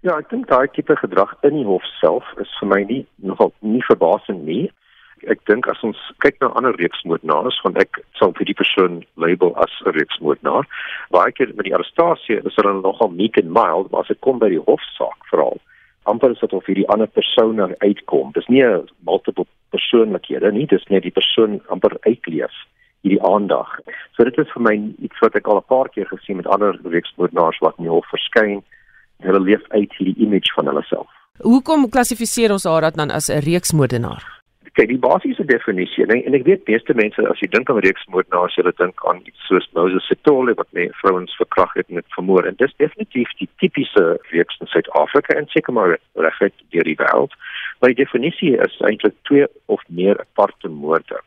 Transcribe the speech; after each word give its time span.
Ja, 0.00 0.14
ek 0.16 0.30
dink 0.30 0.46
daai 0.48 0.70
tipe 0.72 0.94
gedrag 0.96 1.34
in 1.44 1.58
die 1.58 1.66
hof 1.68 1.84
self 1.98 2.24
is 2.40 2.48
vir 2.56 2.68
my 2.70 2.78
nie 2.88 3.02
nogal 3.30 3.50
nie 3.60 3.82
verbasend 3.84 4.46
nie. 4.48 4.70
Ek 5.28 5.42
dink 5.44 5.66
as 5.68 5.82
ons 5.84 6.00
kyk 6.24 6.38
na 6.40 6.48
ander 6.56 6.72
reeksmoordenaars, 6.80 7.58
van 7.60 7.76
ek 7.82 7.98
sal 8.16 8.32
vir 8.38 8.48
die 8.48 8.56
persoon 8.56 9.02
label 9.20 9.52
as 9.60 9.74
'n 9.84 9.92
reeksmoordenaar. 9.98 10.64
Baie 11.12 11.36
keer 11.36 11.52
met 11.52 11.68
die 11.68 11.74
arrestasie 11.76 12.40
is 12.40 12.56
hulle 12.56 12.72
nogal 12.80 13.12
meek 13.12 13.36
and 13.36 13.52
mild, 13.52 13.92
maar 13.92 14.00
as 14.00 14.08
dit 14.08 14.20
kom 14.24 14.40
by 14.40 14.48
die 14.48 14.64
hofsaak 14.70 15.28
veral, 15.28 15.60
amper 16.08 16.32
is 16.32 16.40
dit 16.40 16.56
of 16.56 16.64
hierdie 16.64 16.88
ander 16.88 17.12
persoon 17.20 17.56
dan 17.56 17.76
uitkom. 17.84 18.32
Dis 18.32 18.48
nie 18.48 18.64
'n 18.64 18.88
multiple 19.04 19.44
persoonlikhede 19.76 20.50
nie, 20.52 20.66
dis 20.66 20.88
net 20.88 21.02
die 21.02 21.18
persoon 21.20 21.60
amper 21.68 22.00
uitleef 22.08 22.56
hierdie 23.04 23.20
aandag. 23.20 23.68
So 24.16 24.24
dit 24.24 24.38
is 24.38 24.48
vir 24.56 24.62
my 24.62 24.76
iets 25.04 25.20
wat 25.20 25.36
ek 25.36 25.46
al 25.46 25.60
'n 25.60 25.68
paar 25.68 25.88
keer 25.90 26.06
gesien 26.06 26.36
met 26.36 26.46
ander 26.46 26.72
reeksmoordenaars 26.84 27.60
wat 27.60 27.74
in 27.76 27.84
die 27.84 27.92
hof 27.92 28.08
verskyn 28.08 28.64
hulle 29.26 29.40
leef 29.40 29.64
uit 29.68 29.96
hierdie 29.98 30.26
image 30.26 30.52
van 30.56 30.70
hulle 30.70 30.82
self. 30.88 31.08
Hoekom 31.40 31.88
klassifiseer 31.88 32.52
ons 32.52 32.66
haar 32.68 32.90
dan 32.92 33.10
as 33.10 33.30
'n 33.30 33.40
reeksmoordenaar? 33.40 34.24
Kyk, 34.72 34.88
die 34.88 34.98
basiese 34.98 35.44
definisie 35.44 36.04
en, 36.06 36.22
en 36.24 36.34
ek 36.34 36.44
weet 36.44 36.68
meeste 36.68 36.94
mense 36.94 37.28
as 37.28 37.40
jy 37.40 37.48
dink 37.50 37.70
aan 37.70 37.80
reeksmoordenaars, 37.82 38.54
hulle 38.54 38.72
dink 38.78 39.00
aan 39.08 39.18
iets 39.24 39.46
soos 39.48 39.66
Moses 39.74 40.06
Sithole 40.06 40.54
wat 40.54 40.68
net 40.72 40.94
vrouens 41.02 41.34
verkragt 41.36 41.74
het 41.74 41.88
en 41.88 41.98
dit 41.98 42.14
vermoor 42.14 42.46
en 42.46 42.54
dis 42.58 42.76
definitief 42.76 43.32
die 43.38 43.48
tipiese 43.58 44.04
reeks 44.30 44.60
in 44.60 44.70
Suid-Afrika 44.70 45.34
en 45.34 45.48
seker 45.48 45.72
maar 45.72 45.98
regtig 46.14 46.54
deur 46.70 46.84
die 46.84 47.00
wêreld. 47.02 47.34
Maar 47.80 47.90
die 47.90 48.04
definisie 48.04 48.54
is 48.56 48.78
eintlik 48.80 49.16
twee 49.22 49.46
of 49.66 49.82
meer 49.88 50.20
aparte 50.20 50.68
moorde 50.68 51.18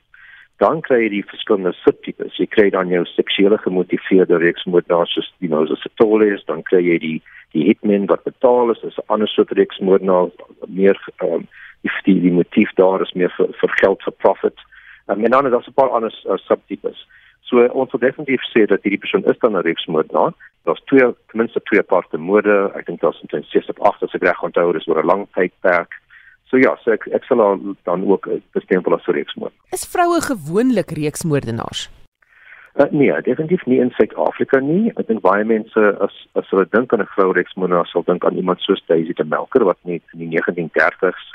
dan 0.63 0.81
kry 0.85 1.01
jy 1.03 1.09
die 1.17 1.25
verskillende 1.27 1.73
subtipes. 1.81 2.37
Jy 2.39 2.47
kry 2.55 2.69
dan 2.71 2.91
jou 2.93 3.03
seksuele 3.11 3.57
gemotiveerde 3.65 4.39
reeksmoordenaars 4.39 5.15
soos 5.17 5.31
die 5.43 5.49
nou 5.51 5.65
so 5.67 5.75
Satoles, 5.81 6.45
dan 6.47 6.63
kry 6.69 6.83
jy 6.85 6.99
die 7.03 7.17
die 7.53 7.67
hitmen 7.67 8.07
wat 8.09 8.23
betaal 8.25 8.71
is, 8.73 8.79
is 8.87 8.97
'n 8.97 9.11
ander 9.13 9.29
soort 9.29 9.51
reeksmoordenaar 9.59 10.31
meer 10.67 10.97
ehm 11.21 11.33
um, 11.33 11.43
if 11.83 11.95
die, 12.05 12.15
die 12.21 12.31
motief 12.31 12.71
daar 12.79 13.01
is 13.01 13.13
meer 13.13 13.33
vir 13.37 13.51
vir 13.59 13.71
geld 13.81 14.01
vir 14.07 14.15
profit. 14.23 14.57
Um, 15.07 15.25
en 15.25 15.31
dan 15.31 15.45
is 15.45 15.51
daar 15.51 15.67
'n 15.67 15.79
paar 15.81 15.93
ander 15.97 16.13
uh, 16.25 16.37
subtipes. 16.37 17.07
So 17.41 17.65
ons 17.81 17.91
wil 17.91 17.99
definitief 17.99 18.41
sê 18.53 18.65
dat 18.65 18.81
hierdie 18.83 19.03
persoon 19.03 19.25
is 19.25 19.39
dan 19.39 19.57
'n 19.57 19.65
reeksmoordenaar. 19.67 20.33
Daar's 20.65 20.83
twee 20.85 21.05
ten 21.29 21.37
minste 21.41 21.59
twee 21.63 21.79
aparte 21.79 22.17
moorde. 22.17 22.71
Ek 22.75 22.85
dink 22.85 23.01
daar's 23.01 23.21
omtrent 23.21 23.45
6 23.45 23.69
of 23.69 23.79
8 23.79 24.03
as 24.03 24.15
ek 24.15 24.23
reg 24.23 24.43
onthou, 24.43 24.71
dis 24.73 24.87
oor 24.87 25.03
'n 25.03 25.11
lang 25.11 25.27
tydperk. 25.35 25.91
So 26.53 26.59
ja, 26.61 26.75
so 26.83 26.93
ek 26.93 27.07
ek 27.17 27.23
sal 27.25 27.39
dan 27.89 28.03
ook 28.05 28.27
bestempel 28.53 28.93
as 28.93 29.07
reeksmoord. 29.09 29.55
Is 29.73 29.87
vroue 29.89 30.19
gewoonlik 30.21 30.93
reeksmoordenaars? 30.93 31.87
Uh, 32.77 32.85
nee, 32.93 33.09
definitief 33.25 33.65
nie 33.65 33.79
in 33.81 33.89
Suid-Afrika 33.97 34.59
nie. 34.61 34.91
Ek 34.93 35.07
dink 35.09 35.23
baie 35.25 35.41
mense 35.49 35.81
as 36.05 36.19
as 36.37 36.51
hulle 36.53 36.67
dink 36.69 36.93
aan 36.93 37.01
'n 37.01 37.09
vrou 37.15 37.31
reeksmoordenaar 37.33 37.89
sal 37.89 38.05
dink 38.05 38.21
aan 38.21 38.37
iemand 38.37 38.61
soos 38.61 38.85
Daisy 38.85 39.17
de 39.17 39.25
Melker 39.25 39.65
wat 39.65 39.81
net 39.81 40.05
in 40.13 40.21
die 40.21 40.29
1930s 40.37 41.25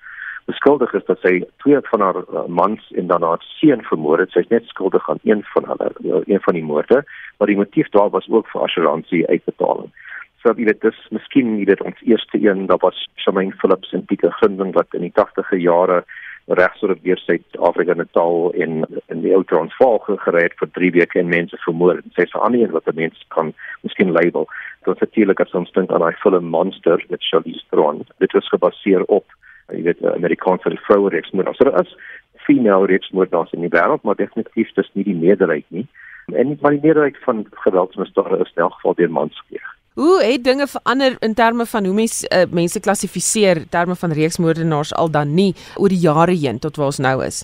beskuldig 0.46 0.94
is 0.94 1.04
dat 1.10 1.18
sy 1.26 1.42
twee 1.62 1.80
van 1.90 2.00
haar 2.00 2.22
uh, 2.22 2.46
mans 2.46 2.86
en 2.94 3.10
dan 3.10 3.26
haar 3.26 3.42
seun 3.58 3.82
vermoor 3.90 4.22
het. 4.22 4.30
Sy 4.30 4.46
is 4.46 4.54
net 4.54 4.70
skuldig 4.70 5.10
aan 5.10 5.18
een 5.26 5.42
van 5.52 5.66
hulle, 5.66 5.90
een 6.30 6.42
van 6.46 6.54
die 6.54 6.64
moorde, 6.64 7.02
maar 7.36 7.50
die 7.50 7.58
motief 7.58 7.90
daar 7.90 8.14
was 8.14 8.30
ook 8.30 8.46
vir 8.54 8.62
assuransie 8.62 9.26
uitbetaling. 9.26 9.90
So 10.42 10.52
jy 10.54 10.68
weet 10.68 10.84
dis 10.86 10.98
miskien 11.10 11.56
nie 11.56 11.66
dit 11.66 11.80
ons 11.82 12.02
eerste 12.06 12.38
een 12.38 12.66
daar 12.70 12.78
was 12.82 12.98
Shamaine 13.18 13.56
Phillips 13.58 13.92
en 13.92 14.04
Pieter 14.06 14.32
Gunning 14.38 14.70
wat 14.76 14.94
in 14.94 15.02
die 15.08 15.14
80e 15.16 15.58
jare 15.58 16.04
regsoor 16.48 16.90
op 16.94 17.02
weer 17.02 17.18
Suid-Afrika 17.18 17.92
in 18.54 18.86
in 19.08 19.20
die 19.20 19.34
ou 19.34 19.42
Transvaal 19.44 19.98
gery 19.98 20.42
het 20.42 20.54
vir 20.60 20.70
3 20.78 20.90
weke 20.92 21.18
en 21.18 21.28
mense 21.28 21.56
vermoor. 21.64 22.00
Sy 22.16 22.24
sê 22.24 22.40
aan 22.40 22.52
die 22.52 22.66
wat 22.70 22.84
die 22.84 22.94
mense 22.94 23.24
kan 23.34 23.52
miskien 23.82 24.12
label. 24.12 24.46
Dit 24.78 24.92
was 24.92 25.02
natuurlik 25.02 25.40
as 25.40 25.54
ons 25.54 25.72
dink 25.72 25.90
aan 25.90 26.00
daai 26.00 26.16
film 26.22 26.44
Monster 26.44 27.04
met 27.08 27.22
Charlize 27.22 27.64
Theron. 27.70 28.06
Dit 28.18 28.32
was 28.32 28.48
gebaseer 28.48 29.04
op 29.08 29.26
jy 29.68 29.82
weet 29.82 30.04
Amerikaanse 30.04 30.72
vroue 30.86 31.10
reeksmoord. 31.10 31.56
So 31.56 31.64
daar 31.64 31.82
is 31.84 31.96
female 32.46 32.86
reeksmoord 32.86 33.34
in 33.52 33.66
die 33.66 33.74
wêreld, 33.74 34.02
maar 34.02 34.16
definitief 34.16 34.72
dis 34.74 34.90
nie 34.94 35.04
die 35.04 35.18
meerderheid 35.18 35.66
nie. 35.68 35.86
En 36.32 36.48
nie 36.48 36.58
maar 36.60 36.72
die 36.76 36.84
meerderheid 36.86 37.18
van 37.26 37.46
geweldsmisdade 37.50 38.38
is 38.38 38.52
in 38.54 38.62
elk 38.62 38.78
geval 38.78 38.94
deur 38.94 39.10
mans 39.10 39.38
gepleeg. 39.42 39.77
Hoe 39.98 40.22
het 40.22 40.44
dinge 40.44 40.66
verander 40.66 41.16
in 41.18 41.34
terme 41.34 41.64
van 41.66 41.84
hoe 41.84 41.94
mens 41.94 42.22
uh, 42.24 42.42
mense 42.50 42.80
klassifiseer 42.80 43.68
terme 43.68 43.94
van 43.94 44.12
reeksmoordenaars 44.12 44.94
al 44.94 45.10
dan 45.10 45.34
nie 45.34 45.54
oor 45.74 45.90
die 45.90 45.98
jare 45.98 46.36
heen 46.42 46.58
tot 46.58 46.76
waar 46.76 46.92
ons 46.92 47.00
nou 47.02 47.24
is? 47.24 47.40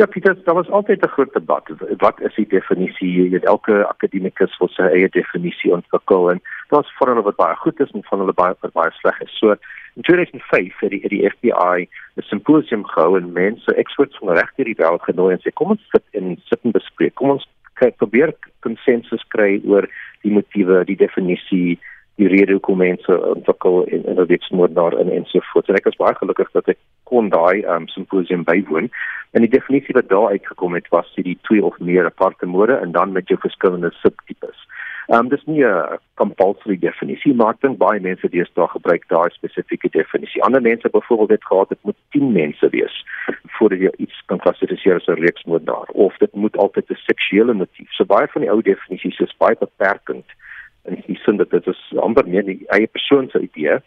Ja, 0.00 0.06
Pieter, 0.06 0.38
daar 0.44 0.54
was 0.54 0.70
altyd 0.70 1.04
'n 1.04 1.12
groot 1.16 1.32
debat. 1.32 1.68
Wat 1.98 2.20
is 2.20 2.34
die 2.34 2.46
definisie? 2.46 3.10
Jy 3.22 3.28
weet 3.30 3.44
elke 3.44 3.86
akademikus 3.86 4.56
wil 4.58 4.68
sy 4.68 4.82
eie 4.82 5.08
definisie 5.08 5.72
ontwikkel 5.72 6.30
en 6.30 6.40
daar's 6.68 6.96
van 6.98 7.08
hulle 7.08 7.22
wat 7.22 7.36
baie 7.36 7.56
goed 7.56 7.80
is 7.80 7.90
en 7.90 8.02
van 8.04 8.18
hulle 8.18 8.32
baie 8.32 8.54
wat 8.60 8.72
baie 8.72 8.90
sleg 8.90 9.20
is. 9.20 9.38
So 9.38 9.50
in 9.94 10.02
2005 10.02 10.80
het 10.80 10.90
die, 10.90 11.00
het 11.02 11.10
die 11.10 11.30
FBI 11.30 11.88
'n 12.16 12.22
simposium 12.22 12.84
gehou 12.84 13.16
en 13.16 13.32
mense, 13.32 13.74
experts 13.74 14.16
van 14.18 14.28
regte 14.28 14.64
die 14.64 14.78
wêreld 14.80 15.02
genooi 15.02 15.32
en 15.32 15.40
sê 15.40 15.52
kom 15.52 15.70
ons 15.70 15.88
sit 15.90 16.04
en 16.12 16.40
sit 16.44 16.60
en 16.62 16.70
bespreek. 16.70 17.14
Kom 17.14 17.30
ons 17.30 17.48
kyk 17.74 17.96
probeer 17.96 18.34
konsensus 18.60 19.24
kry 19.34 19.60
oor 19.66 19.88
die 20.24 20.32
motiewe, 20.32 20.82
die 20.88 20.98
definisie, 21.00 21.78
die 22.20 22.30
rede 22.30 22.56
hoekom 22.56 22.78
mense 22.82 23.16
ontwikkel 23.30 23.84
en 23.92 24.04
en 24.10 24.26
dit 24.30 24.50
moet 24.50 24.74
daar 24.74 24.94
in 25.00 25.10
en 25.10 25.24
so 25.30 25.42
voort. 25.50 25.68
En 25.68 25.78
ek 25.80 25.88
is 25.90 25.98
baie 26.00 26.14
gelukkig 26.18 26.50
dat 26.56 26.70
ek 26.74 26.78
kon 27.10 27.30
daai 27.32 27.64
um, 27.76 27.88
simposium 27.90 28.44
bywoon. 28.46 28.90
En 29.34 29.42
die 29.42 29.50
definisie 29.50 29.96
wat 29.96 30.08
daar 30.12 30.30
uitgekom 30.36 30.76
het 30.78 30.86
was 30.94 31.10
die 31.16 31.38
twee 31.48 31.64
of 31.64 31.78
meer 31.78 32.06
aparte 32.06 32.46
mode 32.46 32.78
en 32.78 32.94
dan 32.94 33.12
met 33.12 33.28
jou 33.28 33.38
verskillende 33.40 33.90
subtipes. 34.02 34.62
Ehm 35.08 35.26
um, 35.26 35.28
dis 35.28 35.44
nie 35.44 35.64
'n 35.66 35.98
compulsory 36.14 36.78
definisie 36.78 37.34
maar 37.34 37.54
ek 37.54 37.60
dink 37.66 37.78
baie 37.78 38.00
mense 38.00 38.28
deesdae 38.28 38.68
gebruik 38.76 39.08
daai 39.08 39.30
spesifieke 39.30 39.90
definisie. 39.90 40.42
Ander 40.42 40.62
mense 40.62 40.88
byvoorbeeld 40.88 41.36
het 41.36 41.44
gehad 41.44 41.68
dit 41.68 41.82
moet 41.82 42.00
10 42.10 42.32
mense 42.32 42.68
wees 42.68 43.04
voordat 43.58 43.80
jy 43.80 43.90
iets 43.96 44.22
kan 44.26 44.38
klassifiseer 44.38 44.96
as 45.00 45.06
'n 45.08 45.20
reeksmoordenaar 45.24 45.88
of 46.06 46.16
dit 46.18 46.32
moet 46.34 46.56
altyd 46.56 46.90
'n 46.90 47.04
seksuele 47.06 47.54
motief. 47.54 47.90
So 47.92 48.04
baie 48.04 48.26
van 48.26 48.42
die 48.42 48.50
ou 48.50 48.62
definisies 48.62 49.18
is 49.18 49.36
baie 49.38 49.56
beperkend 49.58 50.26
en 50.84 51.02
die 51.06 51.20
sin 51.24 51.36
dat 51.36 51.50
dit 51.50 51.66
is 51.66 51.92
amper 51.96 52.28
meer 52.28 52.44
die 52.44 52.64
eie 52.66 52.86
persoon 52.86 53.28
se 53.30 53.40
idee 53.40 53.78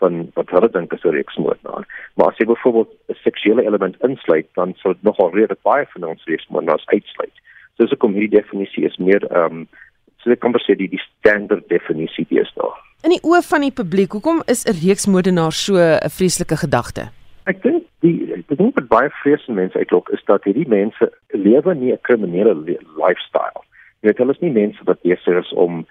van 0.00 0.30
wat 0.34 0.50
hulle 0.50 0.70
dink 0.70 0.92
is 0.92 1.04
'n 1.04 1.16
reeksmoordenaar. 1.18 1.84
Maar 2.14 2.26
as 2.26 2.38
jy 2.38 2.46
byvoorbeeld 2.46 2.92
'n 3.08 3.14
seksuele 3.14 3.62
element 3.62 3.96
insluit, 4.02 4.46
dan 4.54 4.74
sou 4.76 4.94
dit 4.94 5.02
nogal 5.02 5.30
redelik 5.34 5.62
baie 5.62 5.86
van 5.88 6.04
ons 6.04 6.24
reeksmoordenaars 6.24 6.86
uitsluit. 6.86 7.36
So 7.76 7.84
as 7.84 7.92
ek 7.92 7.98
kom 7.98 8.12
hierdie 8.12 8.40
definisie 8.40 8.84
is 8.84 8.96
meer 8.96 9.22
ehm 9.30 9.44
um, 9.44 9.68
so 10.16 10.30
ek 10.30 10.40
kan 10.40 10.54
sê 10.66 10.74
die 10.76 10.88
die 10.88 11.02
standaard 11.18 11.68
definisie 11.68 12.26
is 12.30 12.52
daar. 12.54 12.76
In 13.04 13.10
die 13.10 13.22
oë 13.22 13.42
van 13.46 13.60
die 13.60 13.70
publiek, 13.70 14.12
hoekom 14.12 14.42
is 14.46 14.64
'n 14.64 14.74
reeks 14.82 15.06
moordenaar 15.06 15.52
so 15.52 15.74
'n 15.76 16.10
vreeslike 16.10 16.56
gedagte? 16.56 17.10
Ek 17.44 17.62
dink 17.62 17.85
die 18.00 18.44
die 18.48 18.56
ding 18.56 18.72
wat 18.74 18.88
baie 18.88 19.10
vrees 19.22 19.46
mense 19.46 19.78
uitlok 19.78 20.10
is 20.16 20.24
dat 20.24 20.44
hierdie 20.44 20.68
mense 20.68 21.10
lewe 21.28 21.74
nie 21.74 21.92
'n 21.92 22.04
kriminele 22.08 22.54
lifestyle. 23.02 23.62
Jy 24.00 24.08
weet 24.08 24.18
hulle 24.18 24.32
is 24.32 24.44
nie 24.44 24.52
mense 24.52 24.84
wat 24.84 25.02
besig 25.02 25.38
is 25.44 25.52
om 25.52 25.86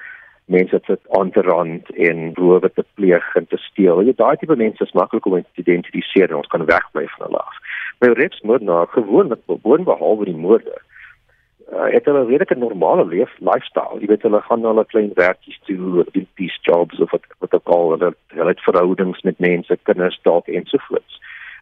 mense 0.46 0.80
te 0.80 1.00
onderrand 1.08 1.90
en 1.90 2.34
rowe 2.36 2.72
te 2.74 2.86
pleeg 2.94 3.36
en 3.36 3.48
te 3.48 3.58
steel. 3.58 4.02
Jy 4.02 4.14
daai 4.16 4.38
tipe 4.38 4.56
mense 4.56 4.84
is 4.84 4.94
maklik 4.94 5.26
om 5.26 5.42
te 5.42 5.62
identifiseer 5.62 6.30
en 6.30 6.36
ons 6.36 6.48
kan 6.54 6.66
wegbly 6.66 7.08
van 7.08 7.26
hulle 7.26 7.38
af. 7.38 7.58
Maar 8.00 8.18
reeks 8.20 8.42
moordenaar 8.42 8.88
gewoonlik 8.88 9.86
behalwe 9.86 10.26
die 10.26 10.36
moorde 10.36 10.78
uh, 11.74 11.88
het 11.96 12.06
hulle 12.06 12.24
'n 12.24 12.28
redelike 12.28 12.56
normale 12.56 13.06
leef 13.06 13.32
lifestyle. 13.40 14.00
Jy 14.00 14.08
weet 14.08 14.22
hulle 14.22 14.42
gaan 14.42 14.62
na 14.62 14.68
hulle 14.68 14.86
klein 14.86 15.12
werkies 15.14 15.60
toe, 15.64 16.06
doen 16.12 16.28
peace 16.34 16.60
jobs 16.62 17.00
of 17.00 17.12
wat 17.12 17.26
wat 17.40 17.54
ook 17.54 17.68
al 17.68 17.90
hulle 17.92 18.14
hulle 18.28 18.54
het 18.54 18.68
verhoudings 18.70 19.22
met 19.22 19.40
mense, 19.40 19.80
kinders 19.84 20.20
dalk 20.22 20.48
en 20.48 20.66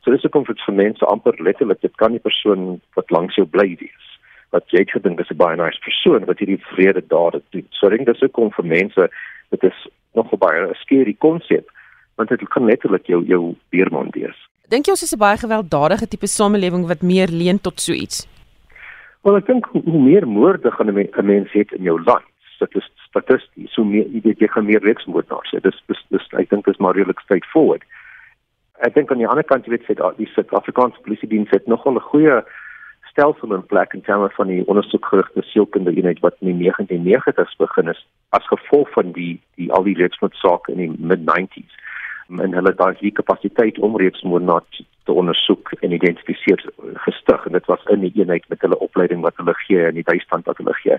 so 0.03 0.12
dis 0.12 0.24
'n 0.24 0.30
komfort 0.30 0.62
vir 0.66 0.75
mense 0.75 1.06
amper 1.06 1.36
letterlik 1.40 1.81
dit 1.81 1.96
kan 1.97 2.12
nie 2.12 2.19
persoon 2.19 2.81
wat 2.96 3.12
langs 3.12 3.36
jou 3.36 3.46
bly 3.46 3.75
wees 3.80 4.08
wat 4.53 4.69
jy 4.69 4.86
gedink 4.86 5.19
is 5.19 5.31
'n 5.31 5.38
baie 5.38 5.58
nice 5.58 5.80
persoon 5.81 6.25
wat 6.25 6.40
hierdie 6.40 6.62
vrede 6.74 7.02
dade 7.08 7.41
doen. 7.50 7.68
So 7.72 7.88
ek 7.88 7.97
dink 7.97 8.08
dis 8.08 8.24
ook 8.24 8.38
om 8.38 8.52
vir 8.52 8.66
mense 8.66 9.09
dit 9.50 9.64
is 9.64 9.88
nog 10.14 10.30
baie 10.30 10.59
'n 10.62 10.75
scary 10.75 11.14
konsep 11.14 11.66
want 12.18 12.30
dit 12.30 12.50
kan 12.50 12.66
letterlik 12.66 13.06
jou 13.08 13.23
jou 13.26 13.55
buurman 13.70 14.09
wees. 14.11 14.38
Dink 14.70 14.85
jy 14.85 14.91
ons 14.91 15.03
is 15.03 15.14
'n 15.14 15.20
baie 15.20 15.38
gewelddadige 15.38 16.08
tipe 16.08 16.28
samelewing 16.28 16.88
wat 16.88 17.02
meer 17.02 17.28
leen 17.28 17.59
tot 17.59 17.79
so 17.82 17.91
iets? 17.91 18.28
Wel 19.23 19.38
ek 19.38 19.47
dink 19.47 19.66
hoe 19.66 20.02
meer 20.02 20.28
moorde 20.28 20.72
gaan 20.72 20.90
'n 20.90 21.26
mens, 21.26 21.52
het 21.52 21.72
in 21.72 21.84
jou 21.84 22.03
land, 22.03 22.26
dit 22.59 22.76
is 22.76 22.91
statisties, 23.09 23.73
so 23.73 23.84
meer 23.84 24.08
jy 24.08 24.22
weet 24.23 24.40
jy 24.40 24.47
gaan 24.47 24.66
meer 24.66 24.82
reeksmoordenaars 24.82 25.52
hê. 25.52 25.61
Dis 25.61 25.82
dis 25.88 26.02
dis 26.09 26.28
ek 26.32 26.49
dink 26.49 26.66
dit 26.66 26.73
is 26.73 26.79
maar 26.79 26.96
redelik 26.96 27.20
straightforward. 27.20 27.84
Ek 28.84 28.96
dink 28.97 29.12
aan 29.12 29.22
die 29.22 29.30
ander 29.30 29.47
kant 29.47 29.66
jy 29.66 29.78
weet 29.78 29.88
sê 29.88 29.96
die 30.18 30.28
Suid-Afrikaanse 30.34 31.00
polisie 31.06 31.30
diens 31.32 31.52
het 31.56 31.68
nogal 31.72 31.96
'n 31.96 32.08
goeie 32.12 32.44
stelsel 33.12 33.53
in 33.53 33.66
plek 33.66 33.94
in 33.94 34.02
terme 34.02 34.30
van 34.35 34.47
die 34.47 34.64
ondersoekgerigte 34.68 35.41
sielkundige 35.41 35.97
eenheid 35.97 36.20
wat 36.20 36.35
in 36.41 36.58
die 36.58 36.72
1990s 36.72 37.56
begin 37.58 37.88
is 37.88 38.02
as 38.30 38.47
gevolg 38.47 38.90
van 38.97 39.12
die 39.12 39.40
die 39.56 39.72
al 39.72 39.84
die 39.84 39.96
reeksmoord 39.96 40.68
in 40.68 40.78
die 40.78 40.91
mid-90s 40.97 41.74
en 42.44 42.53
hulle 42.53 42.74
daai 42.76 42.96
die 43.00 43.12
kapasiteit 43.12 43.80
om 43.80 43.96
reeksmoord 43.96 44.84
te 45.06 45.12
ondersoek 45.12 45.72
en 45.82 45.91
identifiseer 45.91 46.62
gestig 47.06 47.46
en 47.46 47.52
dit 47.52 47.66
was 47.66 47.84
in 47.96 48.00
die 48.00 48.14
eenheid 48.16 48.46
met 48.50 48.62
hulle 48.62 48.80
opleiding 48.80 49.22
wat 49.22 49.38
hulle 49.38 49.53
gee 49.66 49.85
en 49.85 50.00
die 50.00 50.08
bystand 50.08 50.46
wat 50.46 50.58
hulle 50.58 50.74
gee. 50.74 50.97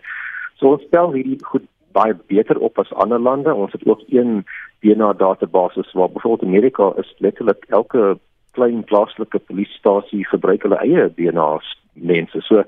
So 0.61 0.77
ons 0.77 0.85
stel 0.89 1.13
hierdie 1.13 1.39
goed 1.45 1.67
baie 1.97 2.15
beter 2.29 2.59
op 2.59 2.79
as 2.79 2.93
ander 2.93 3.19
lande. 3.19 3.55
Ons 3.55 3.73
het 3.73 3.87
ook 3.87 4.03
een 4.09 4.45
DNA 4.85 5.13
database 5.17 5.85
waar 5.93 6.13
byvoorbeeld 6.13 6.49
Amerika 6.49 6.93
is 7.03 7.15
letterlik 7.19 7.65
elke 7.69 8.19
klein 8.53 8.85
plaaslike 8.85 9.39
polisiestasie 9.39 10.27
gebruik 10.29 10.63
hulle 10.63 10.79
eie 10.85 11.09
DNA's 11.17 11.71
mense. 11.93 12.41
So 12.47 12.63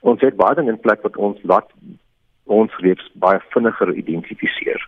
ons 0.00 0.22
het 0.24 0.36
baie 0.40 0.56
dinge 0.56 0.72
in 0.74 0.80
plek 0.80 1.04
wat 1.06 1.16
ons 1.16 1.42
laat 1.42 1.68
ons 2.48 2.76
reeks 2.84 3.10
baie 3.20 3.40
vinniger 3.52 3.92
identifiseer. 3.94 4.80